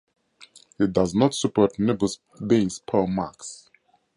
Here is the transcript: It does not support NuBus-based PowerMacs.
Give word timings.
It 0.79 0.93
does 0.93 1.13
not 1.13 1.35
support 1.35 1.75
NuBus-based 1.75 2.87
PowerMacs. 2.87 3.69